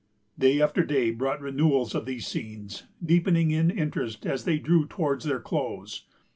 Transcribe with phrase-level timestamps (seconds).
[0.35, 5.25] Day after day brought renewals of these scenes, deepening in interest as they drew towards
[5.25, 6.05] their close.